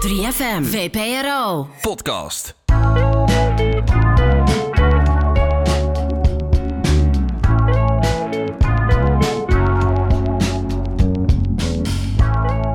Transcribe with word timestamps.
3FM, 0.00 0.62
VPRO. 0.62 1.68
Podcast. 1.80 2.54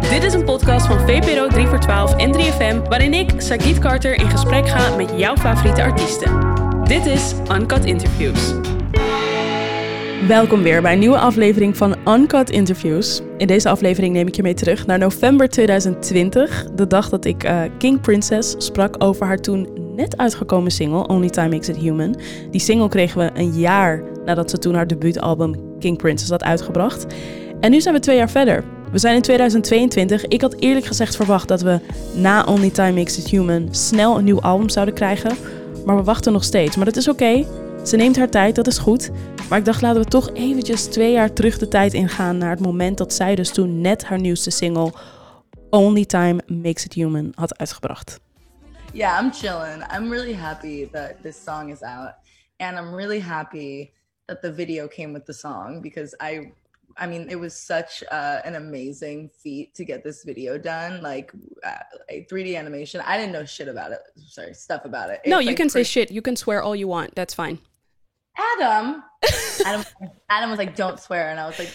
Dit 0.09 0.23
is 0.23 0.33
een 0.33 0.43
podcast 0.45 0.85
van 0.85 0.99
VPRO 0.99 1.47
3 1.47 1.67
voor 1.67 1.79
12 1.79 2.15
en 2.15 2.33
3FM, 2.33 2.87
waarin 2.89 3.13
ik, 3.13 3.31
Sagit 3.37 3.79
Carter, 3.79 4.13
in 4.13 4.29
gesprek 4.29 4.69
ga 4.69 4.95
met 4.95 5.11
jouw 5.15 5.37
favoriete 5.37 5.83
artiesten. 5.83 6.39
Dit 6.83 7.05
is 7.05 7.33
Uncut 7.51 7.85
Interviews. 7.85 8.53
Welkom 10.27 10.61
weer 10.61 10.81
bij 10.81 10.93
een 10.93 10.99
nieuwe 10.99 11.17
aflevering 11.17 11.77
van 11.77 11.95
Uncut 12.07 12.49
Interviews. 12.49 13.21
In 13.37 13.47
deze 13.47 13.69
aflevering 13.69 14.13
neem 14.13 14.27
ik 14.27 14.35
je 14.35 14.41
mee 14.41 14.53
terug 14.53 14.85
naar 14.85 14.97
november 14.97 15.49
2020, 15.49 16.65
de 16.75 16.87
dag 16.87 17.09
dat 17.09 17.25
ik 17.25 17.43
uh, 17.43 17.61
King 17.77 18.01
Princess 18.01 18.55
sprak 18.57 19.03
over 19.03 19.25
haar 19.25 19.37
toen 19.37 19.67
net 19.95 20.17
uitgekomen 20.17 20.71
single 20.71 21.07
Only 21.07 21.29
Time 21.29 21.49
Makes 21.49 21.69
It 21.69 21.77
Human. 21.77 22.15
Die 22.51 22.61
single 22.61 22.89
kregen 22.89 23.17
we 23.19 23.39
een 23.39 23.51
jaar 23.51 24.03
nadat 24.25 24.49
ze 24.49 24.57
toen 24.57 24.75
haar 24.75 24.87
debuutalbum 24.87 25.79
King 25.79 25.97
Princess 25.97 26.31
had 26.31 26.43
uitgebracht. 26.43 27.05
En 27.59 27.71
nu 27.71 27.81
zijn 27.81 27.95
we 27.95 28.01
twee 28.01 28.17
jaar 28.17 28.29
verder. 28.29 28.63
We 28.91 28.97
zijn 28.97 29.15
in 29.15 29.21
2022. 29.21 30.25
Ik 30.25 30.41
had 30.41 30.55
eerlijk 30.59 30.85
gezegd 30.85 31.15
verwacht 31.15 31.47
dat 31.47 31.61
we 31.61 31.79
na 32.15 32.43
Only 32.43 32.69
Time 32.69 32.93
Makes 32.93 33.17
It 33.17 33.27
Human 33.27 33.67
snel 33.71 34.17
een 34.17 34.23
nieuw 34.23 34.41
album 34.41 34.69
zouden 34.69 34.93
krijgen. 34.93 35.31
Maar 35.85 35.95
we 35.95 36.03
wachten 36.03 36.33
nog 36.33 36.43
steeds. 36.43 36.75
Maar 36.75 36.85
dat 36.85 36.95
is 36.95 37.07
oké. 37.07 37.45
Ze 37.85 37.95
neemt 37.95 38.17
haar 38.17 38.29
tijd, 38.29 38.55
dat 38.55 38.67
is 38.67 38.77
goed. 38.77 39.09
Maar 39.49 39.59
ik 39.59 39.65
dacht, 39.65 39.81
laten 39.81 40.01
we 40.01 40.07
toch 40.07 40.33
eventjes 40.33 40.85
twee 40.85 41.11
jaar 41.11 41.33
terug 41.33 41.57
de 41.57 41.67
tijd 41.67 41.93
ingaan 41.93 42.37
naar 42.37 42.49
het 42.49 42.59
moment 42.59 42.97
dat 42.97 43.13
zij 43.13 43.35
dus 43.35 43.51
toen 43.51 43.81
net 43.81 44.03
haar 44.03 44.19
nieuwste 44.19 44.49
single 44.49 44.93
Only 45.69 46.05
Time 46.05 46.41
Makes 46.47 46.85
It 46.85 46.93
Human 46.93 47.31
had 47.35 47.57
uitgebracht. 47.57 48.19
Yeah, 48.93 49.23
I'm 49.23 49.31
chilling. 49.33 49.83
I'm 49.95 50.09
really 50.09 50.33
happy 50.33 50.89
that 50.91 51.13
this 51.21 51.43
song 51.43 51.71
is 51.71 51.81
out. 51.81 52.13
And 52.57 52.77
I'm 52.77 52.95
really 52.95 53.21
happy 53.21 53.91
that 54.25 54.41
the 54.41 54.53
video 54.53 54.87
came 54.87 55.13
with 55.13 55.25
the 55.25 55.33
song 55.33 55.81
because 55.81 56.15
I 56.23 56.51
I 57.03 57.07
mean, 57.07 57.29
it 57.29 57.39
was 57.39 57.65
such 57.65 58.03
uh, 58.11 58.41
an 58.43 58.55
amazing 58.55 59.29
feat 59.43 59.73
to 59.75 59.85
get 59.85 60.03
this 60.03 60.25
video 60.25 60.57
done. 60.57 61.01
Like 61.01 61.31
uh, 61.63 62.23
3D 62.29 62.57
animation. 62.57 63.01
I 63.07 63.17
didn't 63.17 63.31
know 63.31 63.45
shit 63.45 63.67
about 63.67 63.91
it. 63.91 63.99
Sorry, 64.27 64.53
stuff 64.53 64.85
about 64.85 65.09
it. 65.09 65.19
no, 65.25 65.37
It's, 65.37 65.43
you 65.45 65.51
like, 65.51 65.57
can 65.57 65.69
say 65.69 65.83
shit. 65.83 66.11
You 66.11 66.21
can 66.21 66.35
swear 66.35 66.61
all 66.61 66.75
you 66.75 66.87
want. 66.89 67.15
That's 67.15 67.33
fine. 67.33 67.59
Adam. 68.37 69.03
Adam. 69.65 69.85
Adam 70.29 70.49
was 70.49 70.59
like, 70.59 70.75
"Don't 70.75 70.99
swear," 70.99 71.29
and 71.29 71.39
I 71.39 71.47
was 71.47 71.59
like, 71.59 71.71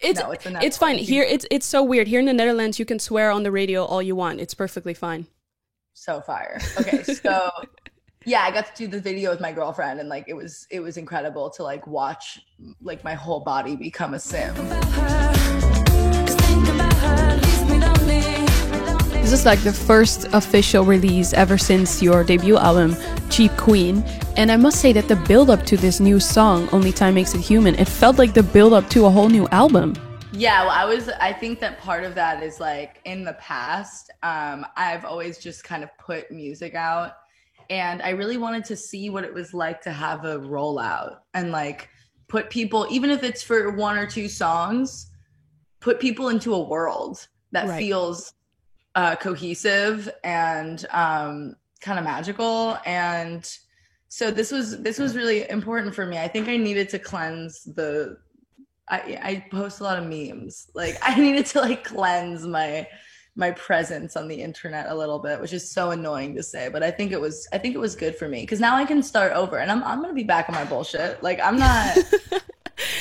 It's 0.00 0.20
No, 0.20 0.30
it's 0.30 0.46
a 0.46 0.58
it's 0.62 0.76
fine. 0.76 0.98
Here 0.98 1.22
it's 1.22 1.46
it's 1.50 1.66
so 1.66 1.82
weird. 1.82 2.08
Here 2.08 2.20
in 2.20 2.26
the 2.26 2.32
Netherlands 2.32 2.78
you 2.78 2.84
can 2.84 2.98
swear 2.98 3.30
on 3.30 3.42
the 3.42 3.52
radio 3.52 3.84
all 3.84 4.02
you 4.02 4.16
want. 4.16 4.40
It's 4.40 4.54
perfectly 4.54 4.94
fine. 4.94 5.26
"So 5.94 6.20
fire." 6.20 6.60
Okay, 6.80 7.02
so 7.02 7.50
yeah, 8.26 8.42
I 8.42 8.50
got 8.50 8.66
to 8.66 8.72
do 8.76 8.86
the 8.86 9.00
video 9.00 9.30
with 9.30 9.40
my 9.40 9.52
girlfriend, 9.52 10.00
and 10.00 10.08
like 10.08 10.24
it 10.28 10.34
was 10.34 10.66
it 10.70 10.80
was 10.80 10.96
incredible 10.96 11.50
to 11.50 11.62
like 11.62 11.86
watch 11.86 12.40
like 12.82 13.02
my 13.04 13.14
whole 13.14 13.40
body 13.40 13.76
become 13.76 14.14
a 14.14 14.18
sim. 14.20 14.54
This 19.30 19.40
is 19.40 19.46
like 19.46 19.62
the 19.62 19.72
first 19.72 20.24
official 20.32 20.84
release 20.84 21.32
ever 21.34 21.56
since 21.56 22.02
your 22.02 22.24
debut 22.24 22.56
album, 22.56 22.96
Cheap 23.30 23.52
Queen. 23.56 24.02
And 24.36 24.50
I 24.50 24.56
must 24.56 24.80
say 24.80 24.92
that 24.92 25.06
the 25.06 25.14
build 25.14 25.50
up 25.50 25.64
to 25.66 25.76
this 25.76 26.00
new 26.00 26.18
song, 26.18 26.68
Only 26.72 26.90
Time 26.90 27.14
Makes 27.14 27.34
It 27.36 27.40
Human, 27.40 27.76
it 27.76 27.86
felt 27.86 28.18
like 28.18 28.34
the 28.34 28.42
build 28.42 28.72
up 28.72 28.90
to 28.90 29.06
a 29.06 29.08
whole 29.08 29.28
new 29.28 29.46
album. 29.50 29.94
Yeah, 30.32 30.62
well, 30.62 30.72
I 30.72 30.84
was. 30.84 31.10
I 31.20 31.32
think 31.32 31.60
that 31.60 31.78
part 31.78 32.02
of 32.02 32.16
that 32.16 32.42
is 32.42 32.58
like 32.58 33.00
in 33.04 33.22
the 33.22 33.34
past, 33.34 34.10
um, 34.24 34.66
I've 34.76 35.04
always 35.04 35.38
just 35.38 35.62
kind 35.62 35.84
of 35.84 35.90
put 35.96 36.32
music 36.32 36.74
out, 36.74 37.12
and 37.70 38.02
I 38.02 38.10
really 38.10 38.36
wanted 38.36 38.64
to 38.64 38.76
see 38.76 39.10
what 39.10 39.22
it 39.22 39.32
was 39.32 39.54
like 39.54 39.80
to 39.82 39.92
have 39.92 40.24
a 40.24 40.40
rollout 40.40 41.18
and 41.34 41.52
like 41.52 41.88
put 42.26 42.50
people, 42.50 42.84
even 42.90 43.10
if 43.10 43.22
it's 43.22 43.44
for 43.44 43.70
one 43.70 43.96
or 43.96 44.08
two 44.08 44.28
songs, 44.28 45.08
put 45.78 46.00
people 46.00 46.30
into 46.30 46.52
a 46.52 46.60
world 46.60 47.28
that 47.52 47.68
Right. 47.68 47.78
feels 47.78 48.32
uh, 48.94 49.16
cohesive 49.16 50.10
and 50.24 50.86
um, 50.90 51.56
kind 51.80 51.98
of 51.98 52.04
magical. 52.04 52.78
And 52.84 53.48
so 54.08 54.30
this 54.30 54.50
was 54.50 54.82
this 54.82 54.98
was 54.98 55.16
really 55.16 55.48
important 55.48 55.94
for 55.94 56.04
me. 56.04 56.18
I 56.18 56.28
think 56.28 56.48
i 56.48 56.56
needed 56.56 56.88
to 56.90 56.98
cleanse 56.98 57.62
the 57.62 58.18
i 58.88 59.18
i 59.22 59.46
post 59.50 59.80
a 59.80 59.84
lot 59.84 59.98
of 59.98 60.04
memes. 60.04 60.70
Like 60.74 60.98
i 61.02 61.18
needed 61.18 61.46
to 61.46 61.60
like 61.60 61.84
cleanse 61.84 62.46
my 62.46 62.86
my 63.36 63.52
presence 63.52 64.16
on 64.16 64.26
the 64.26 64.34
internet 64.34 64.86
a 64.88 64.94
little 64.94 65.20
bit 65.20 65.40
which 65.40 65.52
is 65.52 65.70
so 65.70 65.92
annoying 65.92 66.34
to 66.34 66.42
say 66.42 66.68
but 66.68 66.82
i 66.82 66.90
think 66.90 67.12
it 67.12 67.20
was 67.20 67.46
i 67.52 67.58
think 67.58 67.76
it 67.76 67.78
was 67.78 67.94
good 67.94 68.16
for 68.16 68.28
me. 68.28 68.40
Because 68.40 68.60
now 68.60 68.74
i 68.74 68.84
can 68.84 69.02
start 69.02 69.32
over 69.32 69.58
and 69.58 69.70
i'm, 69.70 69.82
I'm 69.84 70.02
gonna 70.02 70.12
be 70.12 70.24
back 70.24 70.48
on 70.48 70.54
my 70.56 70.64
bullshit. 70.64 71.22
Like 71.22 71.40
i'm 71.40 71.56
not 71.56 71.96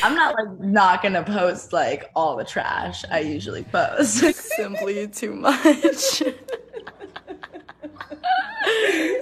i'm 0.03 0.15
not 0.15 0.35
like 0.35 0.59
not 0.59 1.01
gonna 1.03 1.23
post 1.23 1.73
like 1.73 2.09
all 2.15 2.35
the 2.35 2.45
trash 2.45 3.03
i 3.11 3.19
usually 3.19 3.63
post 3.63 4.17
simply 4.57 5.07
too 5.07 5.33
much 5.33 6.21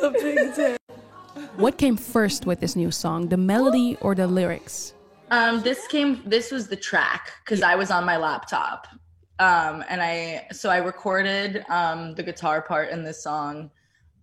a 0.01 0.11
big 0.11 0.53
tip. 0.55 0.81
What 1.55 1.77
came 1.77 1.97
first 1.97 2.45
with 2.45 2.59
this 2.59 2.75
new 2.75 2.91
song, 2.91 3.29
the 3.29 3.37
melody 3.37 3.97
or 4.01 4.15
the 4.15 4.27
lyrics? 4.27 4.93
Um, 5.31 5.61
this 5.61 5.87
came. 5.87 6.21
This 6.25 6.51
was 6.51 6.67
the 6.67 6.75
track 6.75 7.31
because 7.43 7.61
I 7.61 7.75
was 7.75 7.91
on 7.91 8.05
my 8.05 8.17
laptop, 8.17 8.87
um, 9.39 9.83
and 9.89 10.01
I 10.01 10.47
so 10.51 10.69
I 10.69 10.77
recorded 10.77 11.65
um, 11.69 12.15
the 12.15 12.23
guitar 12.23 12.61
part 12.61 12.89
in 12.89 13.03
this 13.03 13.23
song 13.23 13.71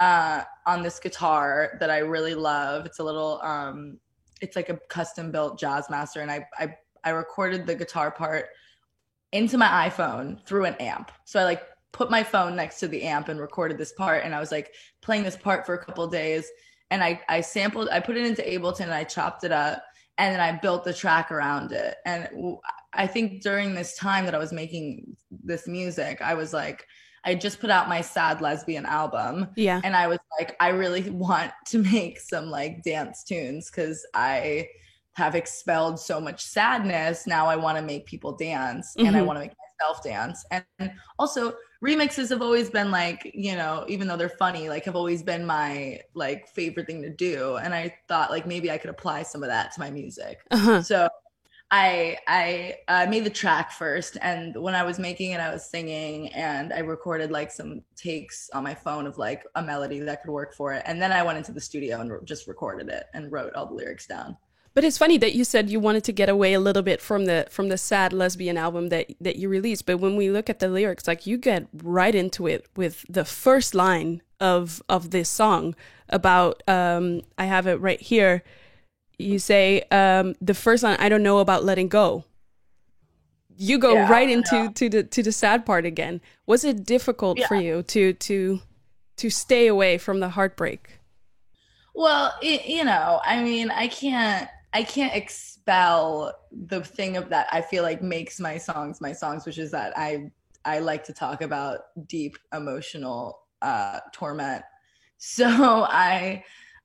uh, 0.00 0.44
on 0.66 0.82
this 0.82 0.98
guitar 0.98 1.76
that 1.80 1.90
I 1.90 1.98
really 1.98 2.34
love. 2.34 2.86
It's 2.86 3.00
a 3.00 3.04
little. 3.04 3.40
Um, 3.42 3.98
it's 4.40 4.56
like 4.56 4.68
a 4.68 4.78
custom 4.88 5.30
built 5.30 5.60
Jazzmaster, 5.60 6.22
and 6.22 6.30
I 6.30 6.46
I 6.58 6.76
I 7.04 7.10
recorded 7.10 7.66
the 7.66 7.74
guitar 7.74 8.10
part 8.10 8.46
into 9.32 9.58
my 9.58 9.88
iPhone 9.88 10.44
through 10.46 10.64
an 10.64 10.74
amp. 10.74 11.10
So 11.24 11.40
I 11.40 11.44
like 11.44 11.62
put 11.92 12.10
my 12.10 12.22
phone 12.22 12.56
next 12.56 12.80
to 12.80 12.88
the 12.88 13.02
amp 13.02 13.28
and 13.28 13.40
recorded 13.40 13.78
this 13.78 13.92
part, 13.92 14.24
and 14.24 14.34
I 14.34 14.40
was 14.40 14.52
like 14.52 14.74
playing 15.02 15.22
this 15.22 15.36
part 15.36 15.66
for 15.66 15.74
a 15.74 15.84
couple 15.84 16.06
days, 16.06 16.48
and 16.90 17.02
I 17.02 17.20
I 17.28 17.40
sampled. 17.40 17.88
I 17.90 18.00
put 18.00 18.16
it 18.16 18.26
into 18.26 18.42
Ableton, 18.42 18.82
and 18.82 18.94
I 18.94 19.04
chopped 19.04 19.44
it 19.44 19.52
up 19.52 19.82
and 20.18 20.32
then 20.32 20.40
I 20.40 20.52
built 20.58 20.84
the 20.84 20.94
track 20.94 21.30
around 21.30 21.72
it. 21.72 21.96
And 22.06 22.28
i 22.92 23.06
think 23.06 23.42
during 23.42 23.74
this 23.74 23.96
time 23.96 24.24
that 24.24 24.34
I 24.34 24.38
was 24.38 24.52
making 24.52 25.16
this 25.30 25.66
music, 25.66 26.22
I 26.22 26.34
was 26.34 26.52
like, 26.52 26.86
I 27.24 27.34
just 27.34 27.60
put 27.60 27.70
out 27.70 27.88
my 27.88 28.00
sad 28.00 28.40
lesbian 28.40 28.86
album. 28.86 29.48
Yeah. 29.56 29.80
And 29.84 29.96
I 29.96 30.06
was 30.08 30.18
like, 30.38 30.56
I 30.60 30.68
really 30.70 31.08
want 31.10 31.52
to 31.68 31.78
make 31.78 32.20
some 32.20 32.50
like 32.50 32.82
dance 32.82 33.24
tunes 33.24 33.70
because 33.70 34.06
I 34.14 34.68
have 35.14 35.34
expelled 35.34 35.98
so 36.00 36.20
much 36.20 36.44
sadness. 36.44 37.26
Now 37.26 37.46
I 37.46 37.56
want 37.56 37.78
to 37.78 37.82
make 37.82 38.04
people 38.06 38.36
dance 38.36 38.94
and 38.98 39.16
I 39.16 39.20
Mhm. 39.20 39.26
want 39.26 39.36
to 39.36 39.40
make 39.42 39.52
myself 39.80 40.02
dance. 40.02 40.44
And 40.50 40.92
also, 41.18 41.54
remixes 41.84 42.30
have 42.30 42.42
always 42.42 42.70
been 42.70 42.90
like, 42.90 43.30
you 43.34 43.54
know, 43.54 43.84
even 43.88 44.08
though 44.08 44.16
they're 44.16 44.28
funny, 44.28 44.68
like 44.68 44.84
have 44.86 44.96
always 44.96 45.22
been 45.22 45.44
my 45.46 46.00
like 46.14 46.48
favorite 46.48 46.86
thing 46.86 47.02
to 47.02 47.10
do. 47.10 47.56
And 47.56 47.74
I 47.74 47.94
thought 48.08 48.30
like 48.30 48.46
maybe 48.46 48.70
I 48.70 48.78
could 48.78 48.90
apply 48.90 49.22
some 49.22 49.42
of 49.42 49.48
that 49.50 49.72
to 49.74 49.80
my 49.80 49.90
music. 49.90 50.38
Uh-huh. 50.50 50.82
So 50.82 51.08
I 51.76 52.18
I 52.28 52.76
uh, 52.86 53.06
made 53.10 53.24
the 53.24 53.30
track 53.30 53.72
first, 53.72 54.16
and 54.22 54.54
when 54.54 54.76
I 54.76 54.84
was 54.84 55.00
making 55.00 55.32
it, 55.32 55.40
I 55.40 55.52
was 55.52 55.68
singing, 55.68 56.28
and 56.32 56.72
I 56.72 56.78
recorded 56.78 57.32
like 57.32 57.50
some 57.50 57.82
takes 57.96 58.48
on 58.50 58.62
my 58.62 58.74
phone 58.74 59.08
of 59.08 59.18
like 59.18 59.42
a 59.56 59.62
melody 59.62 59.98
that 59.98 60.22
could 60.22 60.30
work 60.30 60.54
for 60.54 60.72
it, 60.72 60.84
and 60.86 61.02
then 61.02 61.10
I 61.10 61.24
went 61.24 61.36
into 61.36 61.50
the 61.50 61.60
studio 61.60 62.00
and 62.00 62.12
just 62.24 62.46
recorded 62.46 62.88
it 62.88 63.06
and 63.12 63.32
wrote 63.32 63.54
all 63.54 63.66
the 63.66 63.74
lyrics 63.74 64.06
down. 64.06 64.36
But 64.72 64.84
it's 64.84 64.98
funny 64.98 65.18
that 65.18 65.34
you 65.34 65.42
said 65.42 65.68
you 65.68 65.80
wanted 65.80 66.04
to 66.04 66.12
get 66.12 66.28
away 66.28 66.52
a 66.52 66.60
little 66.60 66.82
bit 66.82 67.00
from 67.00 67.24
the 67.24 67.48
from 67.50 67.70
the 67.70 67.78
sad 67.78 68.12
lesbian 68.12 68.56
album 68.56 68.90
that 68.90 69.12
that 69.20 69.34
you 69.34 69.48
released. 69.48 69.84
But 69.84 69.98
when 69.98 70.14
we 70.14 70.30
look 70.30 70.48
at 70.48 70.60
the 70.60 70.68
lyrics, 70.68 71.08
like 71.08 71.26
you 71.26 71.36
get 71.38 71.66
right 71.82 72.14
into 72.14 72.46
it 72.46 72.66
with 72.76 73.04
the 73.08 73.24
first 73.24 73.74
line 73.74 74.22
of 74.38 74.80
of 74.88 75.10
this 75.10 75.28
song 75.28 75.74
about 76.08 76.62
um 76.68 77.22
I 77.36 77.46
have 77.46 77.66
it 77.66 77.80
right 77.80 78.00
here. 78.00 78.44
You 79.18 79.38
say 79.38 79.82
um 79.90 80.34
the 80.40 80.54
first 80.54 80.82
line 80.82 80.96
I 80.98 81.08
don't 81.08 81.22
know 81.22 81.38
about 81.38 81.64
letting 81.64 81.88
go. 81.88 82.24
You 83.56 83.78
go 83.78 83.94
Yeah, 83.94 84.02
right 84.02 84.28
into 84.28 84.68
yeah. 84.68 84.70
to 84.70 84.88
the 84.88 85.02
to 85.04 85.22
the 85.22 85.30
sad 85.32 85.64
part 85.64 85.86
again. 85.86 86.20
Was 86.46 86.64
it 86.64 86.84
difficult 86.84 87.40
for 87.40 87.54
you 87.54 87.82
to 87.84 88.12
to 88.14 88.60
to 89.16 89.30
stay 89.30 89.66
away 89.68 89.98
from 89.98 90.20
the 90.20 90.30
heartbreak? 90.30 90.98
Well, 91.94 92.34
it, 92.42 92.66
you 92.66 92.84
know, 92.84 93.20
I 93.24 93.42
mean, 93.42 93.70
I 93.70 93.88
can't 93.88 94.48
I 94.72 94.82
can't 94.82 95.14
expel 95.14 96.34
the 96.50 96.82
thing 96.82 97.16
of 97.16 97.28
that 97.30 97.46
I 97.52 97.60
feel 97.62 97.82
like 97.82 98.02
makes 98.02 98.40
my 98.40 98.58
songs 98.58 99.00
my 99.00 99.12
songs, 99.12 99.46
which 99.46 99.58
is 99.58 99.70
that 99.70 99.92
I 99.96 100.30
I 100.64 100.80
like 100.80 101.04
to 101.04 101.12
talk 101.12 101.42
about 101.42 101.80
deep 102.08 102.36
emotional 102.52 103.40
uh 103.62 104.00
torment. 104.12 104.62
So 105.16 105.46
I 105.46 106.44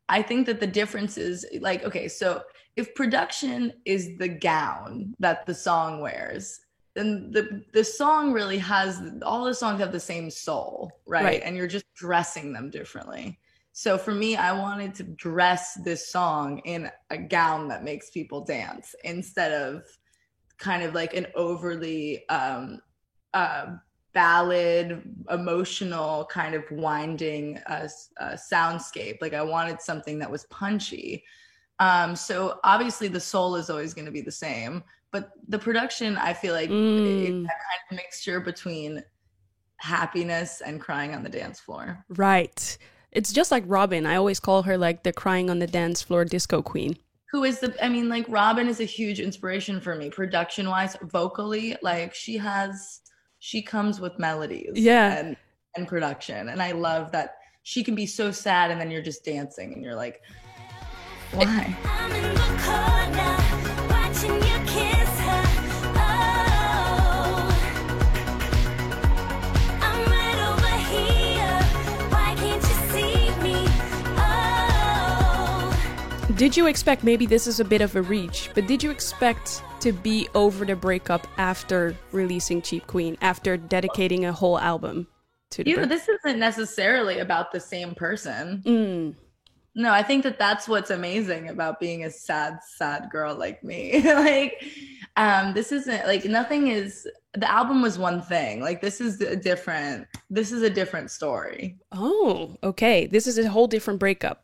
I 0.10 0.22
think 0.22 0.48
that 0.48 0.60
the 0.60 0.68
difference 0.68 1.18
is 1.18 1.46
like 1.62 1.84
okay, 1.86 2.08
so 2.08 2.44
if 2.76 2.94
production 2.96 3.74
is 3.86 4.18
the 4.18 4.28
gown 4.28 5.16
that 5.20 5.46
the 5.46 5.54
song 5.54 6.02
wears, 6.02 6.60
then 6.96 7.32
the 7.32 7.64
the 7.74 7.84
song 7.84 8.34
really 8.34 8.58
has 8.58 9.02
all 9.24 9.46
the 9.46 9.54
songs 9.54 9.80
have 9.80 9.92
the 9.92 10.00
same 10.00 10.30
soul, 10.30 10.92
right? 11.08 11.24
Right. 11.24 11.42
And 11.44 11.56
you're 11.56 11.68
just 11.68 11.86
dressing 11.94 12.52
them 12.52 12.70
differently. 12.70 13.40
So 13.72 13.98
for 13.98 14.14
me, 14.14 14.36
I 14.36 14.52
wanted 14.52 14.96
to 14.96 15.04
dress 15.04 15.76
this 15.86 16.12
song 16.12 16.60
in 16.66 16.90
a 17.12 17.18
gown 17.18 17.68
that 17.70 17.84
makes 17.84 18.10
people 18.10 18.44
dance 18.44 18.96
instead 19.04 19.54
of 19.54 19.84
kind 20.58 20.84
of 20.84 20.94
like 20.94 21.14
an 21.14 21.28
overly 21.36 22.28
um 22.30 22.82
uh 23.34 23.68
ballad 24.14 25.02
emotional 25.30 26.26
kind 26.26 26.56
of 26.56 26.64
winding 26.72 27.58
uh, 27.68 27.88
uh 28.20 28.36
soundscape 28.52 29.18
like 29.22 29.34
i 29.34 29.42
wanted 29.42 29.80
something 29.82 30.18
that 30.20 30.30
was 30.30 30.46
punchy 30.46 31.24
um 31.80 32.16
so 32.16 32.60
obviously 32.64 33.08
the 33.08 33.20
soul 33.20 33.56
is 33.56 33.70
always 33.70 33.94
going 33.94 34.06
to 34.06 34.12
be 34.12 34.22
the 34.22 34.32
same 34.32 34.84
but 35.12 35.32
the 35.48 35.60
production 35.60 36.18
i 36.18 36.34
feel 36.34 36.54
like 36.54 36.70
Mm. 36.70 37.22
it's 37.24 37.48
that 37.48 37.60
kind 37.68 37.82
of 37.92 37.96
mixture 37.98 38.40
between 38.40 39.04
happiness 39.78 40.62
and 40.62 40.82
crying 40.82 41.14
on 41.16 41.24
the 41.24 41.30
dance 41.30 41.60
floor 41.60 42.04
Right. 42.10 42.78
It's 43.12 43.34
just 43.34 43.50
like 43.50 43.64
Robyn. 43.66 44.06
I 44.06 44.18
always 44.18 44.40
call 44.40 44.62
her 44.64 44.78
like 44.78 45.02
the 45.02 45.12
crying 45.12 45.50
on 45.50 45.58
the 45.60 45.66
dance 45.68 46.02
floor 46.02 46.26
disco 46.26 46.62
queen. 46.62 46.98
who 47.32 47.44
is 47.44 47.60
the 47.60 47.74
i 47.84 47.88
mean 47.90 48.10
like 48.10 48.26
robyn 48.28 48.68
is 48.68 48.80
a 48.80 48.86
huge 48.86 49.20
inspiration 49.20 49.80
for 49.80 49.96
me 49.96 50.10
production 50.10 50.68
wise 50.70 50.96
vocally 51.04 51.76
like 51.82 52.14
she 52.14 52.38
has 52.38 53.02
she 53.40 53.62
comes 53.62 54.00
with 54.00 54.18
melodies 54.20 54.72
Yeah. 54.76 55.18
and 55.18 55.36
and 55.76 55.88
production 55.88 56.50
and 56.50 56.62
i 56.62 56.72
love 56.72 57.12
that 57.12 57.36
she 57.64 57.84
can 57.84 57.96
be 57.96 58.06
so 58.06 58.32
sad 58.32 58.72
and 58.72 58.80
then 58.82 58.92
you're 58.92 59.02
just 59.02 59.24
dancing 59.24 59.74
and 59.74 59.84
you're 59.84 59.96
like 59.96 60.22
why 61.32 61.76
I'm 61.86 62.12
in 62.12 62.34
the 62.34 62.40
corner, 62.66 63.38
watching 63.88 64.34
you 64.34 64.60
kiss 64.66 65.20
her. 65.20 65.44
Oh, 65.94 67.54
I'm 69.80 70.02
right 70.10 70.40
over 70.50 70.76
here. 70.90 71.62
Why 72.10 72.34
can't 72.36 72.64
you 72.64 72.76
see 72.92 73.30
me? 73.44 73.68
Oh. 74.18 75.70
Did 76.36 76.58
you 76.58 76.66
expect 76.66 77.04
maybe 77.04 77.28
this 77.28 77.46
is 77.46 77.60
a 77.60 77.64
bit 77.66 77.82
of 77.82 77.96
a 77.96 78.02
reach, 78.02 78.50
but 78.56 78.66
did 78.66 78.82
you 78.82 78.90
expect 78.90 79.62
to 79.82 79.92
be 79.92 80.28
over 80.36 80.66
the 80.66 80.76
breakup 80.76 81.28
after 81.38 81.96
releasing 82.12 82.62
Cheap 82.62 82.88
Queen, 82.88 83.18
after 83.22 83.58
dedicating 83.58 84.26
a 84.26 84.34
whole 84.34 84.60
album 84.60 85.08
to 85.52 85.64
the 85.64 85.70
you 85.70 85.76
break- 85.78 85.90
this 85.90 86.08
isn't 86.10 86.40
necessarily 86.40 87.20
about 87.20 87.52
the 87.52 87.60
same 87.60 87.96
person. 87.96 88.62
Mm, 88.66 89.16
no 89.76 89.92
i 89.94 90.02
think 90.04 90.24
that 90.24 90.40
that's 90.40 90.68
what's 90.68 90.90
amazing 90.90 91.48
about 91.50 91.80
being 91.80 92.04
a 92.04 92.10
sad 92.12 92.60
sad 92.78 93.10
girl 93.12 93.36
like 93.36 93.64
me. 93.64 94.02
Like 94.04 94.64
um 95.18 95.54
this 95.54 95.72
isn't 95.72 96.06
like 96.08 96.26
nothing 96.26 96.68
is 96.68 97.08
the 97.36 97.50
album 97.50 97.82
was 97.82 97.98
one 98.00 98.22
thing. 98.22 98.62
Like 98.62 98.82
this 98.82 99.00
is 99.00 99.22
a 99.22 99.36
different 99.36 100.08
this 100.30 100.52
is 100.52 100.62
a 100.64 100.70
different 100.70 101.12
story. 101.12 101.78
Oh, 101.92 102.58
okay. 102.64 103.06
This 103.08 103.28
is 103.28 103.38
a 103.38 103.48
whole 103.50 103.68
different 103.68 104.00
breakup. 104.00 104.44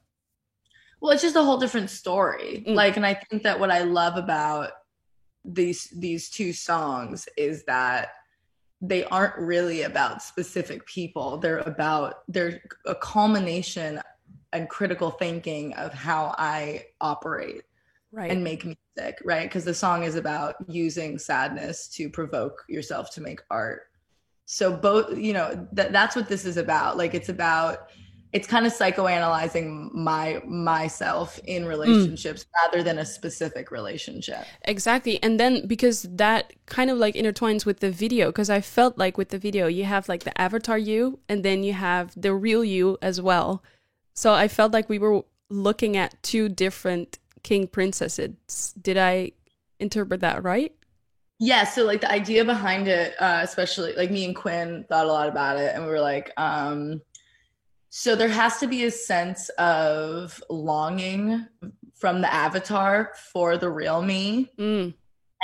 well 1.02 1.12
it's 1.12 1.22
just 1.24 1.36
a 1.36 1.44
whole 1.44 1.58
different 1.58 1.90
story. 1.90 2.64
Mm. 2.68 2.76
like 2.76 2.96
and 2.98 3.06
i 3.06 3.14
think 3.14 3.44
that 3.44 3.60
what 3.60 3.72
i 3.72 3.82
love 3.82 4.16
about 4.18 4.70
these 5.46 5.86
these 5.96 6.30
two 6.30 6.54
songs 6.54 7.28
is 7.38 7.64
that 7.66 8.10
they 8.82 9.06
aren't 9.06 9.38
really 9.38 9.84
about 9.84 10.22
specific 10.22 10.86
people. 10.86 11.38
They're 11.38 11.60
about 11.60 12.24
they're 12.28 12.62
a 12.86 12.96
culmination 12.96 14.02
and 14.54 14.70
critical 14.70 15.12
thinking 15.12 15.74
of 15.74 15.94
how 15.94 16.34
i 16.38 16.86
operate 17.02 17.64
Right. 18.12 18.32
and 18.32 18.42
make 18.42 18.64
music 18.64 19.22
right? 19.26 19.44
Because 19.44 19.66
the 19.66 19.74
song 19.74 20.04
is 20.04 20.16
about 20.16 20.56
using 20.70 21.20
sadness 21.20 21.90
to 21.90 22.10
provoke 22.10 22.64
yourself 22.70 23.12
to 23.16 23.22
make 23.22 23.42
art. 23.52 23.88
So 24.46 24.76
both 24.78 25.18
you 25.18 25.34
know 25.34 25.68
that 25.74 25.92
that's 25.92 26.16
what 26.16 26.30
this 26.30 26.46
is 26.46 26.56
about. 26.56 26.96
Like 26.96 27.14
it's 27.14 27.28
about 27.28 27.90
it's 28.36 28.48
kind 28.48 28.66
of 28.66 28.74
psychoanalyzing 28.74 29.94
my 29.94 30.42
myself 30.46 31.40
in 31.46 31.66
relationships 31.66 32.46
rather 32.62 32.84
than 32.84 33.00
a 33.00 33.06
specific 33.06 33.72
relationship 33.72 34.46
Exactly. 34.64 35.22
And 35.24 35.40
then 35.40 35.66
because 35.68 36.04
that 36.04 36.52
kind 36.66 36.90
of 36.90 36.98
like 36.98 37.16
intertwines 37.16 37.66
with 37.66 37.80
the 37.80 37.92
video, 37.92 38.28
because 38.28 38.50
I 38.50 38.60
felt 38.60 38.98
like 38.98 39.18
with 39.18 39.30
the 39.30 39.38
video, 39.38 39.68
you 39.68 39.86
have 39.86 40.10
like 40.10 40.24
the 40.24 40.40
avatar 40.40 40.78
you 40.78 41.20
and 41.30 41.44
then 41.44 41.64
you 41.64 41.74
have 41.74 42.14
the 42.20 42.34
real 42.34 42.64
you 42.64 42.98
as 43.02 43.22
well. 43.22 43.64
So 44.14 44.34
I 44.34 44.48
felt 44.50 44.74
like 44.74 44.90
we 44.90 45.00
were 45.00 45.22
looking 45.50 45.96
at 45.96 46.22
two 46.22 46.50
different 46.50 47.20
king 47.44 47.68
princesses. 47.68 48.74
Did 48.82 48.98
I 48.98 49.32
interpret 49.80 50.20
that 50.22 50.44
right? 50.44 50.74
yeah 51.38 51.66
so 51.66 51.84
like 51.84 52.00
the 52.00 52.10
idea 52.10 52.46
behind 52.46 52.88
it 52.88 53.14
uh 53.20 53.42
especially 53.44 53.94
like 53.98 54.10
me 54.10 54.24
and 54.24 54.38
quinn 54.38 54.86
thought 54.88 55.06
a 55.06 55.12
lot 55.12 55.28
about 55.28 55.58
it 55.58 55.76
and 55.76 55.84
we 55.84 55.90
were 55.90 56.00
like 56.00 56.32
um 56.38 57.02
so 57.98 58.14
there 58.14 58.28
has 58.28 58.58
to 58.58 58.68
be 58.68 58.84
a 58.84 58.92
sense 58.92 59.48
of 59.52 60.44
longing 60.50 61.48
from 61.94 62.20
the 62.20 62.32
avatar 62.32 63.14
for 63.32 63.56
the 63.56 63.70
real 63.70 64.02
me. 64.02 64.52
Mm, 64.60 64.94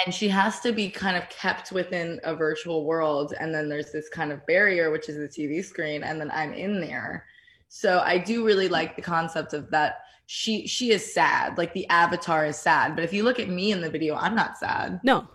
and 0.05 0.13
she 0.13 0.27
has 0.27 0.59
to 0.59 0.73
be 0.73 0.89
kind 0.89 1.15
of 1.15 1.29
kept 1.29 1.71
within 1.71 2.19
a 2.25 2.35
virtual 2.35 2.83
world. 2.83 3.33
And 3.39 3.55
then 3.55 3.69
there's 3.69 3.93
this 3.93 4.09
kind 4.09 4.33
of 4.33 4.45
barrier 4.47 4.91
which 4.91 5.07
is 5.07 5.15
the 5.15 5.29
tv 5.29 5.63
screen 5.63 6.03
and 6.03 6.19
then 6.19 6.29
i'm 6.31 6.51
in 6.53 6.81
there. 6.81 7.25
So 7.69 7.99
i 7.99 8.17
do 8.17 8.45
really 8.45 8.67
like 8.67 8.97
the 8.97 9.01
concept 9.01 9.53
of 9.53 9.71
that 9.71 9.99
she 10.25 10.67
she 10.67 10.91
is 10.91 11.13
sad 11.13 11.57
like 11.57 11.73
the 11.73 11.87
avatar 11.87 12.45
is 12.45 12.57
sad. 12.57 12.97
But 12.97 13.05
if 13.05 13.13
you 13.13 13.23
look 13.23 13.39
at 13.39 13.47
me 13.47 13.71
in 13.71 13.79
the 13.79 13.89
video 13.89 14.15
i'm 14.15 14.35
not 14.35 14.57
sad. 14.57 14.99
No. 15.05 15.25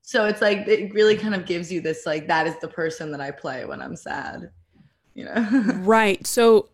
so 0.00 0.24
it's 0.24 0.40
like 0.40 0.66
it 0.66 0.94
really 0.94 1.18
kind 1.18 1.34
of 1.34 1.44
gives 1.44 1.70
you 1.70 1.82
this 1.82 2.06
like 2.06 2.26
that 2.28 2.46
is 2.46 2.58
the 2.62 2.68
person 2.68 3.12
that 3.12 3.20
i 3.20 3.30
play 3.30 3.66
when 3.66 3.82
i'm 3.82 3.96
sad 3.96 4.50
you 5.18 5.24
know 5.24 5.34
Right. 5.82 6.24
So 6.26 6.68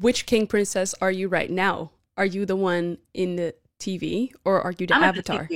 which 0.00 0.26
king 0.26 0.46
princess 0.46 0.94
are 1.00 1.12
you 1.12 1.28
right 1.28 1.50
now? 1.50 1.92
Are 2.16 2.26
you 2.26 2.44
the 2.44 2.56
one 2.56 2.98
in 3.14 3.36
the 3.36 3.54
TV 3.78 4.32
or 4.44 4.60
are 4.60 4.72
you 4.72 4.86
the 4.86 4.94
I'm 4.94 5.02
in 5.04 5.22
the 5.22 5.32
avatar? 5.32 5.48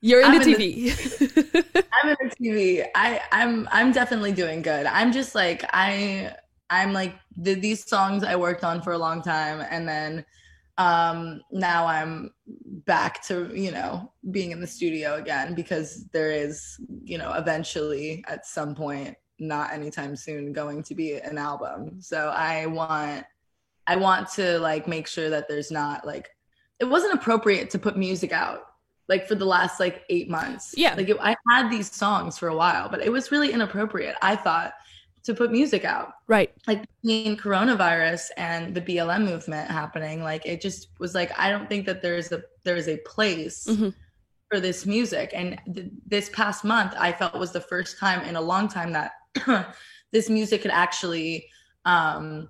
You're 0.00 0.20
in 0.20 0.26
I'm 0.26 0.38
the 0.38 0.48
in 0.48 0.54
TV. 0.54 1.84
I'm 2.02 2.10
in 2.10 2.16
the 2.20 2.36
TV. 2.36 2.86
I, 2.94 3.20
I'm 3.32 3.68
I'm 3.72 3.92
definitely 3.92 4.32
doing 4.32 4.62
good. 4.62 4.86
I'm 4.86 5.10
just 5.12 5.34
like 5.34 5.64
I 5.72 6.32
I'm 6.70 6.92
like 6.92 7.14
the, 7.36 7.54
these 7.54 7.88
songs 7.88 8.22
I 8.22 8.36
worked 8.36 8.62
on 8.62 8.80
for 8.80 8.92
a 8.92 8.98
long 8.98 9.20
time, 9.20 9.66
and 9.68 9.88
then 9.88 10.24
um 10.78 11.42
now 11.50 11.86
I'm 11.86 12.30
back 12.86 13.22
to 13.24 13.50
you 13.54 13.72
know 13.72 14.12
being 14.30 14.52
in 14.52 14.60
the 14.60 14.66
studio 14.66 15.16
again 15.16 15.54
because 15.54 16.06
there 16.12 16.30
is 16.30 16.78
you 17.02 17.18
know 17.18 17.32
eventually 17.34 18.24
at 18.28 18.46
some 18.46 18.74
point 18.74 19.16
not 19.38 19.72
anytime 19.72 20.14
soon 20.16 20.52
going 20.52 20.82
to 20.84 20.94
be 20.94 21.14
an 21.14 21.38
album. 21.38 22.00
So 22.00 22.28
I 22.28 22.66
want 22.66 23.24
I 23.86 23.96
want 23.96 24.28
to 24.34 24.58
like 24.60 24.86
make 24.86 25.06
sure 25.08 25.30
that 25.30 25.48
there's 25.48 25.70
not 25.70 26.06
like 26.06 26.30
it 26.78 26.84
wasn't 26.84 27.14
appropriate 27.14 27.70
to 27.70 27.78
put 27.78 27.96
music 27.96 28.32
out 28.32 28.62
like 29.08 29.26
for 29.26 29.34
the 29.34 29.44
last 29.44 29.80
like 29.80 30.04
eight 30.10 30.30
months. 30.30 30.74
Yeah. 30.76 30.94
Like 30.94 31.08
it, 31.08 31.16
I 31.20 31.36
had 31.50 31.70
these 31.70 31.90
songs 31.90 32.38
for 32.38 32.48
a 32.48 32.56
while, 32.56 32.88
but 32.88 33.00
it 33.02 33.10
was 33.10 33.30
really 33.32 33.52
inappropriate, 33.52 34.14
I 34.22 34.36
thought, 34.36 34.72
to 35.24 35.34
put 35.34 35.50
music 35.52 35.84
out. 35.84 36.12
right. 36.28 36.52
Like 36.66 36.84
between 37.02 37.36
coronavirus 37.36 38.28
and 38.36 38.74
the 38.74 38.80
BLM 38.80 39.24
movement 39.24 39.70
happening, 39.70 40.22
like 40.22 40.46
it 40.46 40.60
just 40.60 40.88
was 40.98 41.14
like, 41.14 41.36
I 41.38 41.50
don't 41.50 41.68
think 41.68 41.84
that 41.86 42.02
there's 42.02 42.30
a 42.32 42.42
there's 42.64 42.88
a 42.88 42.96
place 42.98 43.66
Mhm. 43.68 43.92
for 44.50 44.60
this 44.60 44.86
music. 44.86 45.30
And 45.34 45.60
th- 45.74 45.88
this 46.06 46.30
past 46.30 46.64
month, 46.64 46.94
I 46.96 47.12
felt 47.12 47.34
was 47.38 47.50
the 47.52 47.60
first 47.60 47.98
time 47.98 48.22
in 48.22 48.36
a 48.36 48.40
long 48.40 48.68
time 48.68 48.92
that 48.92 49.12
this 50.12 50.28
music 50.28 50.62
could 50.62 50.70
actually 50.70 51.46
um 51.84 52.48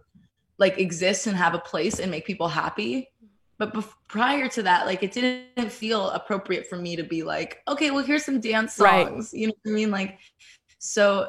like 0.59 0.79
exist 0.79 1.27
and 1.27 1.37
have 1.37 1.55
a 1.55 1.59
place 1.59 1.99
and 1.99 2.11
make 2.11 2.25
people 2.27 2.49
happy 2.49 3.09
but 3.59 3.73
bef- 3.75 3.93
prior 4.09 4.49
to 4.49 4.63
that 4.63 4.87
like 4.87 5.03
it 5.03 5.13
didn't 5.13 5.71
feel 5.73 6.11
appropriate 6.11 6.67
for 6.67 6.77
me 6.77 6.97
to 6.97 7.03
be 7.05 7.23
like 7.23 7.63
okay 7.69 7.91
well 7.91 8.05
here's 8.05 8.25
some 8.25 8.41
dance 8.41 8.79
Right. 8.79 9.07
songs 9.07 9.33
you 9.33 9.47
know 9.49 9.55
what 9.63 9.73
i 9.73 9.75
mean 9.75 9.91
like 9.91 10.19
so 10.79 11.29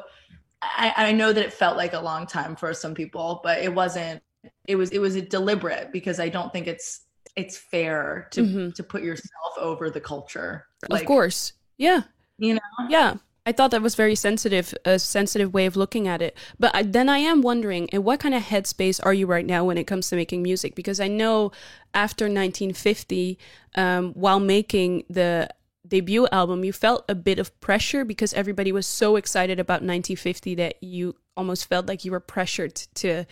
I, 0.62 0.92
I 0.96 1.12
know 1.12 1.32
that 1.32 1.44
it 1.44 1.52
felt 1.52 1.76
like 1.76 1.92
a 1.92 2.00
long 2.00 2.26
time 2.26 2.56
for 2.56 2.72
some 2.74 2.94
people 2.94 3.40
but 3.42 3.62
it 3.62 3.72
wasn't 3.74 4.22
it 4.66 4.76
was 4.76 4.90
it 4.90 4.98
was 4.98 5.20
deliberate 5.22 5.92
because 5.92 6.18
i 6.20 6.28
don't 6.28 6.52
think 6.52 6.66
it's 6.66 7.02
it's 7.36 7.56
fair 7.56 8.28
to 8.32 8.42
Mhm. 8.42 8.74
to 8.74 8.82
put 8.82 9.02
yourself 9.02 9.52
over 9.58 9.90
the 9.90 10.00
culture 10.00 10.66
of 10.90 11.04
course. 11.06 11.54
Yeah. 11.78 12.02
you 12.38 12.54
know 12.54 12.60
Yeah, 12.88 13.14
I 13.46 13.52
thought 13.52 13.72
that 13.72 13.82
was 13.82 13.94
very 13.94 14.14
sensitive, 14.14 14.74
a 14.86 14.98
sensitive 14.98 15.52
way 15.52 15.66
of 15.66 15.76
looking 15.76 16.08
at 16.08 16.22
it. 16.22 16.36
But 16.58 16.74
I, 16.74 16.82
then 16.82 17.10
I 17.10 17.18
am 17.18 17.42
wondering, 17.42 17.88
in 17.88 18.02
what 18.02 18.20
kind 18.20 18.34
of 18.34 18.42
headspace 18.42 19.04
are 19.04 19.12
you 19.12 19.26
right 19.26 19.44
now 19.44 19.64
when 19.64 19.76
it 19.76 19.86
comes 19.86 20.08
to 20.08 20.16
making 20.16 20.42
music? 20.42 20.74
Because 20.74 20.98
I 20.98 21.08
know 21.08 21.52
after 21.92 22.24
1950, 22.24 23.38
um, 23.74 24.14
while 24.14 24.40
making 24.40 25.04
the 25.10 25.48
debut 25.86 26.26
album, 26.32 26.64
you 26.64 26.72
felt 26.72 27.04
a 27.06 27.14
bit 27.14 27.38
of 27.38 27.58
pressure 27.60 28.04
because 28.04 28.32
everybody 28.32 28.72
was 28.72 28.86
so 28.86 29.16
excited 29.16 29.60
about 29.60 29.82
1950 29.82 30.54
that 30.54 30.82
you 30.82 31.14
almost 31.36 31.68
felt 31.68 31.86
like 31.86 32.04
you 32.04 32.12
were 32.12 32.20
pressured 32.20 32.74
to 32.94 33.24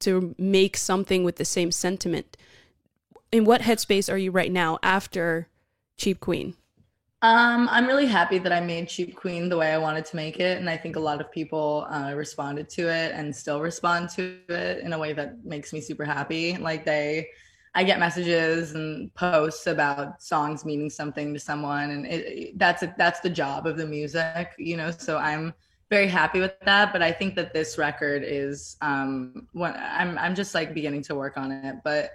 to 0.00 0.34
make 0.36 0.76
something 0.76 1.22
with 1.22 1.36
the 1.36 1.44
same 1.44 1.70
sentiment. 1.70 2.36
In 3.30 3.44
what 3.44 3.60
headspace 3.60 4.12
are 4.12 4.18
you 4.18 4.32
right 4.32 4.50
now 4.50 4.80
after 4.82 5.46
Cheap 5.96 6.18
Queen? 6.18 6.56
Um, 7.22 7.68
I'm 7.70 7.86
really 7.86 8.06
happy 8.06 8.38
that 8.38 8.52
I 8.52 8.60
made 8.60 8.88
Cheap 8.88 9.14
Queen 9.14 9.48
the 9.48 9.56
way 9.56 9.72
I 9.72 9.78
wanted 9.78 10.04
to 10.06 10.16
make 10.16 10.40
it, 10.40 10.58
and 10.58 10.68
I 10.68 10.76
think 10.76 10.96
a 10.96 11.00
lot 11.00 11.20
of 11.20 11.30
people 11.30 11.86
uh, 11.88 12.12
responded 12.16 12.68
to 12.70 12.88
it 12.88 13.12
and 13.14 13.34
still 13.34 13.60
respond 13.60 14.08
to 14.16 14.38
it 14.48 14.78
in 14.80 14.92
a 14.92 14.98
way 14.98 15.12
that 15.12 15.44
makes 15.44 15.72
me 15.72 15.80
super 15.80 16.04
happy. 16.04 16.56
Like 16.56 16.84
they, 16.84 17.28
I 17.76 17.84
get 17.84 18.00
messages 18.00 18.72
and 18.72 19.14
posts 19.14 19.68
about 19.68 20.20
songs 20.20 20.64
meaning 20.64 20.90
something 20.90 21.32
to 21.32 21.38
someone, 21.38 21.90
and 21.90 22.06
it, 22.06 22.58
that's 22.58 22.82
a, 22.82 22.92
that's 22.98 23.20
the 23.20 23.30
job 23.30 23.68
of 23.68 23.76
the 23.76 23.86
music, 23.86 24.50
you 24.58 24.76
know. 24.76 24.90
So 24.90 25.16
I'm 25.16 25.54
very 25.90 26.08
happy 26.08 26.40
with 26.40 26.58
that. 26.64 26.92
But 26.92 27.02
I 27.02 27.12
think 27.12 27.36
that 27.36 27.54
this 27.54 27.78
record 27.78 28.24
is 28.26 28.76
um, 28.80 29.46
when 29.52 29.74
I'm 29.76 30.18
I'm 30.18 30.34
just 30.34 30.56
like 30.56 30.74
beginning 30.74 31.02
to 31.04 31.14
work 31.14 31.36
on 31.36 31.52
it, 31.52 31.76
but. 31.84 32.10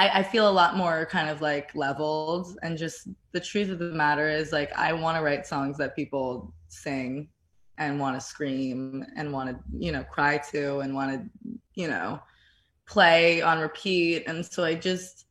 I, 0.00 0.20
I 0.20 0.22
feel 0.22 0.48
a 0.48 0.50
lot 0.50 0.78
more 0.78 1.04
kind 1.04 1.28
of 1.28 1.42
like 1.42 1.74
leveled 1.74 2.58
and 2.62 2.78
just 2.78 3.06
the 3.32 3.40
truth 3.40 3.68
of 3.68 3.78
the 3.78 3.92
matter 3.92 4.30
is 4.30 4.50
like 4.50 4.72
I 4.72 4.94
want 4.94 5.18
to 5.18 5.22
write 5.22 5.46
songs 5.46 5.76
that 5.76 5.94
people 5.94 6.54
sing 6.68 7.28
and 7.76 8.00
want 8.00 8.18
to 8.18 8.20
scream 8.26 9.04
and 9.16 9.30
want 9.30 9.50
to 9.50 9.56
you 9.78 9.92
know 9.92 10.02
cry 10.04 10.38
to 10.52 10.78
and 10.78 10.94
want 10.94 11.10
to 11.12 11.52
you 11.74 11.86
know 11.86 12.18
play 12.86 13.42
on 13.42 13.58
repeat 13.58 14.24
and 14.26 14.44
so 14.44 14.64
I 14.64 14.74
just 14.74 15.26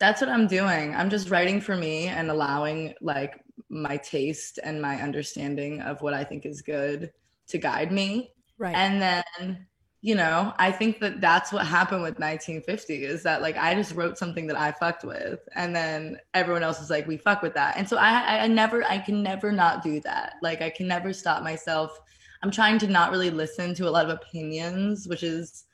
that's 0.00 0.20
what 0.20 0.30
I'm 0.30 0.48
doing. 0.48 0.96
I'm 0.96 1.10
just 1.10 1.30
writing 1.30 1.60
for 1.60 1.76
me 1.76 2.08
and 2.08 2.28
allowing 2.28 2.94
like 3.00 3.40
my 3.68 3.98
taste 3.98 4.58
and 4.64 4.82
my 4.82 5.00
understanding 5.00 5.80
of 5.80 6.02
what 6.02 6.14
I 6.14 6.24
think 6.24 6.44
is 6.44 6.60
good 6.60 7.12
to 7.48 7.58
guide 7.58 7.92
me. 7.92 8.32
Right. 8.58 8.74
And 8.74 9.00
then 9.00 9.66
you 10.00 10.14
know, 10.14 10.54
I 10.58 10.70
think 10.70 11.00
that 11.00 11.20
that's 11.20 11.52
what 11.52 11.66
happened 11.66 12.02
with 12.02 12.20
1950 12.20 13.04
is 13.04 13.24
that 13.24 13.42
like 13.42 13.56
I 13.56 13.74
just 13.74 13.94
wrote 13.94 14.16
something 14.16 14.46
that 14.46 14.56
I 14.56 14.70
fucked 14.70 15.04
with, 15.04 15.40
and 15.56 15.74
then 15.74 16.18
everyone 16.34 16.62
else 16.62 16.80
is 16.80 16.90
like, 16.90 17.08
we 17.08 17.16
fuck 17.16 17.42
with 17.42 17.54
that, 17.54 17.76
and 17.76 17.88
so 17.88 17.96
I, 17.96 18.44
I 18.44 18.46
never, 18.46 18.84
I 18.84 18.98
can 18.98 19.22
never 19.22 19.50
not 19.50 19.82
do 19.82 20.00
that. 20.00 20.34
Like 20.40 20.62
I 20.62 20.70
can 20.70 20.86
never 20.86 21.12
stop 21.12 21.42
myself. 21.42 21.98
I'm 22.42 22.52
trying 22.52 22.78
to 22.78 22.86
not 22.86 23.10
really 23.10 23.30
listen 23.30 23.74
to 23.74 23.88
a 23.88 23.90
lot 23.90 24.04
of 24.04 24.10
opinions, 24.10 25.08
which 25.08 25.24
is 25.24 25.64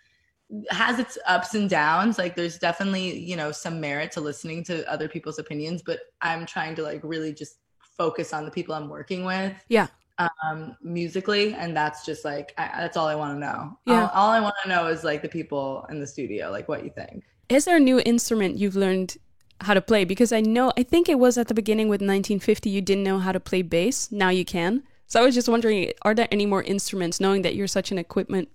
has 0.70 0.98
its 0.98 1.18
ups 1.26 1.54
and 1.54 1.68
downs. 1.68 2.16
Like 2.16 2.34
there's 2.34 2.58
definitely 2.58 3.18
you 3.18 3.36
know 3.36 3.52
some 3.52 3.78
merit 3.78 4.10
to 4.12 4.22
listening 4.22 4.64
to 4.64 4.90
other 4.90 5.08
people's 5.08 5.38
opinions, 5.38 5.82
but 5.84 6.00
I'm 6.22 6.46
trying 6.46 6.74
to 6.76 6.82
like 6.82 7.00
really 7.02 7.34
just 7.34 7.58
focus 7.96 8.32
on 8.32 8.44
the 8.44 8.50
people 8.50 8.74
I'm 8.74 8.88
working 8.88 9.24
with 9.24 9.52
yeah. 9.68 9.88
Um 10.18 10.76
musically 10.82 11.54
and 11.54 11.76
that's 11.76 12.04
just 12.06 12.24
like 12.24 12.54
I, 12.56 12.70
that's 12.82 12.96
all 12.96 13.08
i 13.08 13.14
want 13.14 13.34
to 13.34 13.40
know 13.40 13.78
Yeah. 13.86 14.02
all, 14.02 14.10
all 14.14 14.30
i 14.30 14.40
want 14.40 14.54
to 14.62 14.68
know 14.68 14.86
is 14.86 15.02
like 15.04 15.22
the 15.22 15.28
people 15.28 15.86
in 15.90 15.98
the 16.00 16.06
studio 16.06 16.50
like 16.50 16.68
what 16.68 16.84
you 16.84 16.90
think 16.90 17.24
Is 17.48 17.64
there 17.64 17.76
a 17.76 17.80
new 17.80 18.00
instrument 18.00 18.56
you've 18.58 18.76
learned 18.76 19.16
how 19.60 19.74
to 19.74 19.80
play? 19.80 20.04
Because 20.04 20.32
I 20.32 20.40
know, 20.40 20.72
I 20.76 20.82
think 20.82 21.08
it 21.08 21.18
was 21.18 21.38
at 21.38 21.48
the 21.48 21.54
beginning 21.54 21.88
with 21.88 22.00
1950, 22.00 22.68
you 22.70 22.80
didn't 22.82 23.04
know 23.04 23.18
how 23.20 23.32
to 23.32 23.40
play 23.40 23.62
bass. 23.62 24.10
Now 24.10 24.30
you 24.30 24.44
can. 24.44 24.82
So 25.06 25.20
I 25.20 25.24
was 25.24 25.34
just 25.34 25.48
wondering, 25.48 25.92
are 26.02 26.14
there 26.14 26.28
any 26.32 26.44
more 26.46 26.62
instruments, 26.62 27.20
knowing 27.20 27.42
that 27.42 27.54
you're 27.54 27.68
such 27.68 27.92
an 27.92 27.98
equipment 27.98 28.48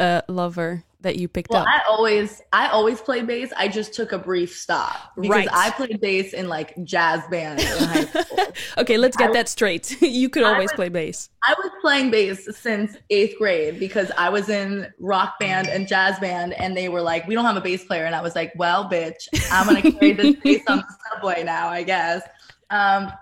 uh, 0.00 0.22
lover, 0.28 0.84
that 1.00 1.14
you 1.16 1.28
picked 1.28 1.50
well 1.50 1.62
up? 1.62 1.68
i 1.68 1.80
always 1.88 2.42
i 2.52 2.66
always 2.68 3.00
play 3.00 3.22
bass 3.22 3.52
i 3.56 3.68
just 3.68 3.94
took 3.94 4.10
a 4.12 4.18
brief 4.18 4.52
stop 4.56 5.12
because 5.20 5.46
Right. 5.46 5.48
i 5.52 5.70
played 5.70 6.00
bass 6.00 6.32
in 6.32 6.48
like 6.48 6.74
jazz 6.84 7.22
band 7.30 7.60
in 7.60 7.66
high 7.66 8.04
school 8.24 8.38
okay, 8.78 8.96
let's 8.98 9.16
get 9.16 9.30
I- 9.30 9.32
that 9.34 9.48
straight. 9.48 10.00
you 10.02 10.28
could 10.28 10.42
always 10.42 10.70
was- 10.70 10.72
play 10.72 10.88
bass. 10.88 11.30
i 11.44 11.54
was 11.56 11.70
playing 11.80 12.10
bass 12.10 12.48
since 12.56 12.96
eighth 13.10 13.38
grade 13.38 13.78
because 13.78 14.10
i 14.18 14.28
was 14.28 14.48
in 14.48 14.92
rock 14.98 15.38
band 15.38 15.68
and 15.68 15.86
jazz 15.86 16.18
band 16.18 16.52
and 16.54 16.76
they 16.76 16.88
were 16.88 17.02
like 17.02 17.26
we 17.28 17.34
don't 17.36 17.44
have 17.44 17.56
a 17.56 17.60
bass 17.60 17.84
player 17.84 18.04
and 18.04 18.14
i 18.16 18.20
was 18.20 18.34
like 18.34 18.52
well 18.56 18.88
bitch 18.90 19.28
i'm 19.52 19.66
gonna 19.66 19.82
carry 19.92 20.12
this 20.12 20.34
bass 20.42 20.62
on 20.68 20.78
the 20.78 20.94
subway 21.12 21.44
now 21.44 21.68
i 21.68 21.82
guess 21.84 22.22
um 22.70 23.12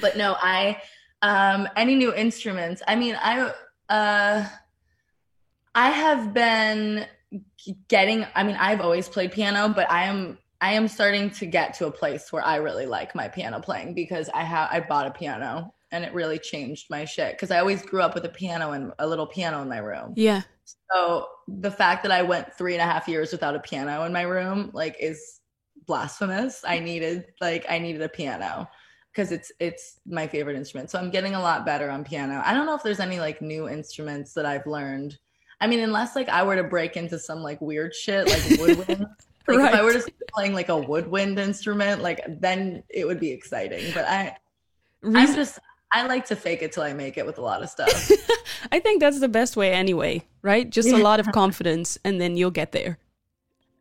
but 0.00 0.16
no 0.16 0.34
i 0.40 0.80
um 1.20 1.68
any 1.76 1.94
new 1.94 2.14
instruments 2.14 2.80
i 2.88 2.96
mean 2.96 3.14
i 3.20 3.52
uh 3.90 4.46
i 5.74 5.90
have 5.90 6.32
been 6.32 7.06
getting 7.88 8.26
i 8.34 8.42
mean 8.42 8.56
i've 8.58 8.80
always 8.80 9.08
played 9.08 9.30
piano 9.30 9.68
but 9.68 9.90
i 9.90 10.04
am 10.04 10.38
i 10.60 10.72
am 10.72 10.88
starting 10.88 11.28
to 11.30 11.44
get 11.44 11.74
to 11.74 11.86
a 11.86 11.90
place 11.90 12.32
where 12.32 12.42
i 12.44 12.56
really 12.56 12.86
like 12.86 13.14
my 13.14 13.28
piano 13.28 13.60
playing 13.60 13.92
because 13.94 14.30
i 14.34 14.42
have 14.42 14.68
i 14.72 14.80
bought 14.80 15.06
a 15.06 15.10
piano 15.10 15.72
and 15.90 16.04
it 16.04 16.12
really 16.14 16.38
changed 16.38 16.86
my 16.88 17.04
shit 17.04 17.32
because 17.32 17.50
i 17.50 17.58
always 17.58 17.82
grew 17.82 18.00
up 18.00 18.14
with 18.14 18.24
a 18.24 18.30
piano 18.30 18.72
and 18.72 18.92
a 18.98 19.06
little 19.06 19.26
piano 19.26 19.60
in 19.60 19.68
my 19.68 19.78
room 19.78 20.14
Yeah. 20.16 20.42
so 20.92 21.26
the 21.48 21.70
fact 21.70 22.02
that 22.02 22.12
I 22.12 22.22
went 22.22 22.52
three 22.52 22.74
and 22.74 22.82
a 22.82 22.84
half 22.84 23.08
years 23.08 23.32
without 23.32 23.56
a 23.56 23.60
piano 23.60 24.02
in 24.04 24.12
my 24.12 24.20
room, 24.22 24.70
like, 24.74 24.96
is 25.00 25.40
blasphemous. 25.86 26.62
I 26.66 26.78
needed, 26.78 27.24
like, 27.40 27.64
I 27.70 27.78
needed 27.78 28.02
a 28.02 28.08
piano 28.08 28.68
because 29.10 29.32
it's 29.32 29.50
it's 29.58 29.98
my 30.06 30.26
favorite 30.26 30.56
instrument. 30.56 30.90
So 30.90 30.98
I'm 30.98 31.10
getting 31.10 31.34
a 31.34 31.40
lot 31.40 31.64
better 31.64 31.90
on 31.90 32.04
piano. 32.04 32.42
I 32.44 32.52
don't 32.52 32.66
know 32.66 32.74
if 32.74 32.82
there's 32.82 33.00
any 33.00 33.18
like 33.18 33.40
new 33.40 33.66
instruments 33.68 34.34
that 34.34 34.44
I've 34.44 34.66
learned. 34.66 35.18
I 35.60 35.66
mean, 35.66 35.80
unless 35.80 36.14
like 36.14 36.28
I 36.28 36.42
were 36.42 36.56
to 36.56 36.64
break 36.64 36.96
into 36.96 37.18
some 37.18 37.42
like 37.42 37.60
weird 37.60 37.94
shit 37.94 38.26
like 38.26 38.60
woodwind. 38.60 39.06
Like 39.46 39.72
if 39.72 39.74
I 39.74 39.82
were 39.82 39.92
just 39.92 40.10
playing 40.28 40.52
like 40.52 40.68
a 40.68 40.76
woodwind 40.76 41.38
instrument, 41.38 42.02
like 42.02 42.20
then 42.28 42.82
it 42.88 43.06
would 43.06 43.18
be 43.18 43.30
exciting. 43.30 43.92
But 43.94 44.04
I 44.04 44.36
I'm 45.02 45.34
just 45.34 45.58
I 45.90 46.06
like 46.06 46.26
to 46.26 46.36
fake 46.36 46.62
it 46.62 46.72
till 46.72 46.82
I 46.82 46.92
make 46.92 47.16
it 47.16 47.24
with 47.24 47.38
a 47.38 47.42
lot 47.42 47.62
of 47.62 47.70
stuff. 47.70 48.10
I 48.72 48.78
think 48.78 49.00
that's 49.00 49.20
the 49.20 49.28
best 49.28 49.56
way 49.56 49.72
anyway, 49.72 50.22
right? 50.42 50.68
Just 50.68 50.90
a 50.90 50.98
lot 50.98 51.18
of 51.18 51.32
confidence 51.32 51.98
and 52.04 52.20
then 52.20 52.36
you'll 52.36 52.50
get 52.50 52.72
there. 52.72 52.98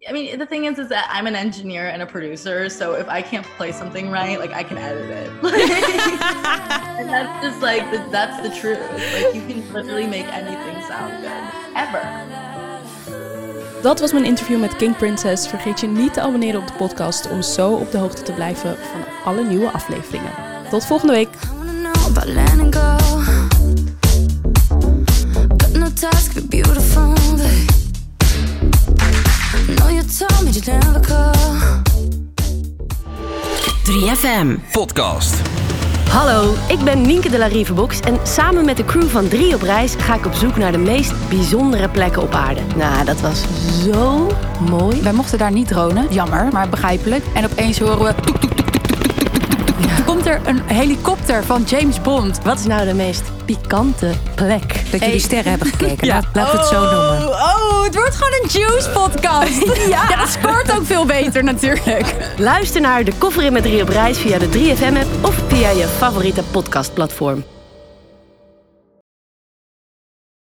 I 0.08 0.14
mean, 0.14 0.40
the 0.40 0.46
thing 0.46 0.66
is, 0.66 0.80
is 0.80 0.88
that 0.90 1.10
I'm 1.12 1.28
an 1.28 1.36
engineer 1.36 1.88
and 1.88 2.02
a 2.02 2.06
producer, 2.06 2.70
so 2.70 2.94
if 2.94 3.10
I 3.10 3.22
can't 3.22 3.46
play 3.58 3.74
something 3.74 4.10
right, 4.10 4.40
like 4.40 4.54
I 4.54 4.64
can 4.64 4.78
edit 4.78 5.10
it, 5.10 5.30
and 5.44 7.10
that's 7.10 7.46
just 7.46 7.62
like 7.62 7.82
the, 7.92 7.98
that's 8.10 8.48
the 8.48 8.56
truth. 8.56 8.80
Like 8.92 9.36
you 9.36 9.42
can 9.42 9.74
literally 9.74 10.08
make 10.08 10.28
anything 10.28 10.82
sound 10.84 11.24
good 11.24 11.47
ever. 11.78 12.26
Dat 13.82 14.00
was 14.00 14.12
mijn 14.12 14.26
interview 14.26 14.60
met 14.60 14.76
King 14.76 14.98
Princess. 14.98 15.48
Vergeet 15.48 15.80
je 15.80 15.88
niet 15.88 16.14
te 16.14 16.22
abonneren 16.22 16.62
op 16.62 16.68
de 16.68 16.74
podcast 16.74 17.30
om 17.30 17.42
zo 17.42 17.72
op 17.74 17.92
de 17.92 17.98
hoogte 17.98 18.22
te 18.22 18.32
blijven 18.32 18.78
van 18.92 19.02
alle 19.26 19.44
nieuwe 19.44 19.72
afleveringen. 19.72 20.32
Tot 20.70 20.86
volgende 20.86 21.14
week. 21.14 21.28
I 21.28 21.48
wanna 21.58 21.92
know 21.92 22.06
about 22.06 22.26
letting 22.26 22.76
go. 22.76 22.96
Got 25.58 25.74
no 25.74 25.88
task, 25.94 26.34
be 26.34 26.46
beautiful, 26.48 27.14
babe. 27.36 27.66
Know 29.76 29.90
you 29.90 30.06
told 30.18 30.44
me 30.44 30.50
you'd 30.52 30.66
never 30.66 31.04
go. 31.06 31.32
3FM. 33.84 34.60
Podcast. 34.72 35.57
Hallo, 36.10 36.54
ik 36.68 36.80
ben 36.80 37.02
Nienke 37.02 37.30
de 37.30 37.38
la 37.38 37.46
Rivebox 37.46 38.00
en 38.00 38.18
samen 38.24 38.66
met 38.66 38.78
de 38.78 38.86
crew 38.86 39.08
van 39.08 39.28
3 39.28 39.56
op 39.56 39.62
reis 39.62 39.96
ga 39.98 40.16
ik 40.16 40.26
op 40.26 40.34
zoek 40.34 40.58
naar 40.58 40.72
de 40.72 40.78
meest 40.78 41.30
bijzondere 41.30 41.90
plekken 41.90 42.22
op 42.22 42.34
aarde. 42.34 42.62
Nou, 42.76 43.06
dat 43.06 43.22
was 43.22 43.44
zo 43.84 44.28
mooi. 44.70 45.02
Wij 45.02 45.14
mochten 45.14 45.38
daar 45.38 45.52
niet 45.52 45.68
dronen, 45.68 46.08
jammer, 46.10 46.48
maar 46.52 46.70
begrijpelijk. 46.70 47.24
En 47.34 47.46
opeens 47.46 47.80
horen 47.80 48.04
we... 48.04 48.22
toek, 48.22 48.38
toek, 48.38 48.57
er 50.28 50.42
een 50.46 50.62
helikopter 50.66 51.44
van 51.44 51.64
James 51.64 52.02
Bond. 52.02 52.40
Wat 52.44 52.60
is 52.60 52.66
nou 52.66 52.86
de 52.86 52.94
meest 52.94 53.24
pikante 53.46 54.12
plek? 54.36 54.92
Dat 54.92 55.00
jullie 55.00 55.20
sterren 55.20 55.50
hebben 55.50 55.68
gekeken. 55.68 56.08
Ja. 56.08 56.22
We 56.34 56.40
het 56.40 56.66
zo 56.66 56.82
noemen. 56.82 57.28
Oh, 57.28 57.84
het 57.84 57.96
wordt 57.96 58.16
gewoon 58.16 58.34
een 58.44 58.50
Juice 58.50 58.90
podcast. 58.90 59.78
ja. 59.90 60.16
dat 60.16 60.28
scoort 60.28 60.72
ook 60.78 60.86
veel 60.86 61.06
beter 61.06 61.44
natuurlijk. 61.44 62.16
Luister 62.38 62.82
naar 62.82 63.04
de 63.04 63.14
koffer 63.18 63.44
in 63.44 63.54
met 63.54 63.64
3 63.64 63.82
op 63.82 63.90
reis 63.90 64.18
via 64.18 64.38
de 64.38 64.48
3FM 64.48 64.98
app 64.98 65.26
of 65.26 65.36
via 65.48 65.70
je 65.70 65.88
favoriete 65.88 66.44
podcastplatform. 66.52 67.44